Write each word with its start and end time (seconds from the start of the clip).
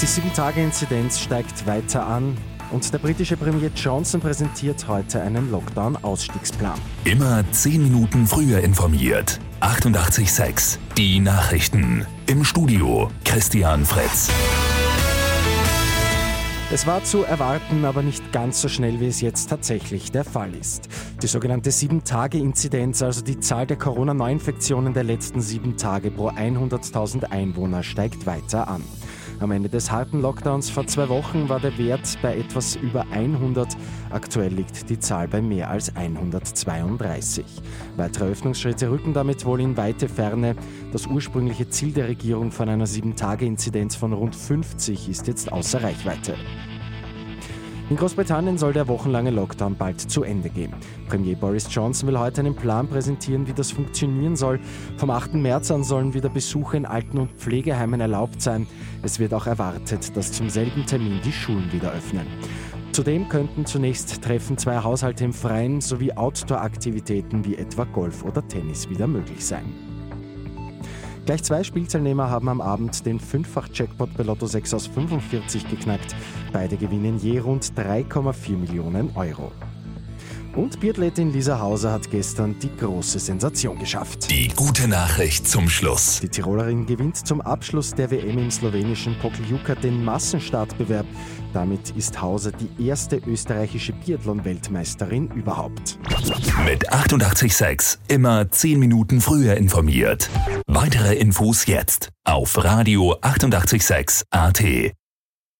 Die 0.00 0.06
7-Tage-Inzidenz 0.06 1.18
steigt 1.18 1.66
weiter 1.66 2.06
an. 2.06 2.36
Und 2.70 2.92
der 2.92 2.98
britische 2.98 3.36
Premier 3.36 3.70
Johnson 3.74 4.20
präsentiert 4.20 4.86
heute 4.86 5.20
einen 5.20 5.50
Lockdown-Ausstiegsplan. 5.50 6.78
Immer 7.04 7.42
10 7.50 7.82
Minuten 7.82 8.24
früher 8.28 8.60
informiert. 8.60 9.40
88.6 9.60 10.78
Die 10.96 11.18
Nachrichten. 11.18 12.06
Im 12.26 12.44
Studio 12.44 13.10
Christian 13.24 13.84
Fritz. 13.84 14.30
Es 16.70 16.86
war 16.86 17.02
zu 17.02 17.24
erwarten, 17.24 17.84
aber 17.84 18.02
nicht 18.02 18.30
ganz 18.30 18.60
so 18.60 18.68
schnell, 18.68 19.00
wie 19.00 19.06
es 19.06 19.20
jetzt 19.20 19.48
tatsächlich 19.48 20.12
der 20.12 20.22
Fall 20.22 20.54
ist. 20.54 20.88
Die 21.22 21.26
sogenannte 21.26 21.70
7-Tage-Inzidenz, 21.70 23.02
also 23.02 23.22
die 23.22 23.40
Zahl 23.40 23.66
der 23.66 23.78
Corona-Neuinfektionen 23.78 24.94
der 24.94 25.04
letzten 25.04 25.40
sieben 25.40 25.76
Tage 25.76 26.12
pro 26.12 26.28
100.000 26.28 27.24
Einwohner, 27.24 27.82
steigt 27.82 28.26
weiter 28.26 28.68
an. 28.68 28.84
Am 29.40 29.52
Ende 29.52 29.68
des 29.68 29.92
harten 29.92 30.20
Lockdowns 30.20 30.68
vor 30.68 30.86
zwei 30.88 31.08
Wochen 31.08 31.48
war 31.48 31.60
der 31.60 31.78
Wert 31.78 32.18
bei 32.22 32.36
etwas 32.36 32.74
über 32.74 33.06
100. 33.12 33.76
Aktuell 34.10 34.52
liegt 34.52 34.90
die 34.90 34.98
Zahl 34.98 35.28
bei 35.28 35.40
mehr 35.40 35.70
als 35.70 35.94
132. 35.94 37.44
Weitere 37.96 38.30
Öffnungsschritte 38.30 38.90
rücken 38.90 39.14
damit 39.14 39.44
wohl 39.44 39.60
in 39.60 39.76
weite 39.76 40.08
Ferne. 40.08 40.56
Das 40.92 41.06
ursprüngliche 41.06 41.68
Ziel 41.68 41.92
der 41.92 42.08
Regierung 42.08 42.50
von 42.50 42.68
einer 42.68 42.86
7-Tage-Inzidenz 42.86 43.94
von 43.94 44.12
rund 44.12 44.34
50 44.34 45.08
ist 45.08 45.28
jetzt 45.28 45.52
außer 45.52 45.84
Reichweite. 45.84 46.34
In 47.90 47.96
Großbritannien 47.96 48.58
soll 48.58 48.74
der 48.74 48.86
wochenlange 48.86 49.30
Lockdown 49.30 49.74
bald 49.74 49.98
zu 49.98 50.22
Ende 50.22 50.50
gehen. 50.50 50.74
Premier 51.08 51.34
Boris 51.36 51.68
Johnson 51.70 52.06
will 52.06 52.18
heute 52.18 52.42
einen 52.42 52.54
Plan 52.54 52.86
präsentieren, 52.86 53.46
wie 53.46 53.54
das 53.54 53.70
funktionieren 53.70 54.36
soll. 54.36 54.60
Vom 54.98 55.08
8. 55.08 55.32
März 55.34 55.70
an 55.70 55.84
sollen 55.84 56.12
wieder 56.12 56.28
Besuche 56.28 56.76
in 56.76 56.84
Alten- 56.84 57.16
und 57.16 57.30
Pflegeheimen 57.32 58.02
erlaubt 58.02 58.42
sein. 58.42 58.66
Es 59.02 59.18
wird 59.18 59.32
auch 59.32 59.46
erwartet, 59.46 60.14
dass 60.14 60.32
zum 60.32 60.50
selben 60.50 60.84
Termin 60.84 61.20
die 61.24 61.32
Schulen 61.32 61.72
wieder 61.72 61.90
öffnen. 61.92 62.26
Zudem 62.92 63.26
könnten 63.30 63.64
zunächst 63.64 64.20
Treffen 64.22 64.58
zweier 64.58 64.84
Haushalte 64.84 65.24
im 65.24 65.32
Freien 65.32 65.80
sowie 65.80 66.12
Outdoor-Aktivitäten 66.12 67.46
wie 67.46 67.56
etwa 67.56 67.84
Golf 67.84 68.22
oder 68.22 68.46
Tennis 68.46 68.90
wieder 68.90 69.06
möglich 69.06 69.46
sein. 69.46 69.64
Gleich 71.28 71.42
zwei 71.42 71.62
Spielteilnehmer 71.62 72.30
haben 72.30 72.48
am 72.48 72.62
Abend 72.62 73.04
den 73.04 73.20
Fünffach-Jackpot 73.20 74.16
bei 74.16 74.22
Lotto 74.22 74.46
6 74.46 74.72
aus 74.72 74.86
45 74.86 75.68
geknackt. 75.68 76.16
Beide 76.54 76.78
gewinnen 76.78 77.18
je 77.18 77.40
rund 77.40 77.64
3,4 77.76 78.56
Millionen 78.56 79.14
Euro. 79.14 79.52
Und 80.54 80.80
Biathletin 80.80 81.32
Lisa 81.32 81.58
Hauser 81.60 81.92
hat 81.92 82.10
gestern 82.10 82.58
die 82.58 82.70
große 82.76 83.18
Sensation 83.18 83.78
geschafft. 83.78 84.30
Die 84.30 84.48
gute 84.48 84.88
Nachricht 84.88 85.48
zum 85.48 85.68
Schluss. 85.68 86.20
Die 86.20 86.28
Tirolerin 86.28 86.86
gewinnt 86.86 87.16
zum 87.26 87.40
Abschluss 87.40 87.92
der 87.92 88.10
WM 88.10 88.38
im 88.38 88.50
slowenischen 88.50 89.16
Pokljuka 89.18 89.74
den 89.76 90.04
Massenstartbewerb. 90.04 91.06
Damit 91.52 91.90
ist 91.96 92.20
Hauser 92.20 92.52
die 92.52 92.86
erste 92.86 93.16
österreichische 93.26 93.92
Biathlon-Weltmeisterin 93.92 95.30
überhaupt. 95.32 95.98
Mit 96.64 96.92
886 96.92 98.00
immer 98.08 98.50
10 98.50 98.78
Minuten 98.78 99.20
früher 99.20 99.56
informiert. 99.56 100.28
Weitere 100.66 101.14
Infos 101.14 101.66
jetzt 101.66 102.10
auf 102.24 102.62
Radio 102.62 103.16
886 103.20 104.24
AT. 104.30 104.62